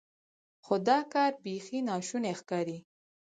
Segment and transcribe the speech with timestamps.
[0.65, 2.77] خو دا کار بیخي ناشونی ښکاري.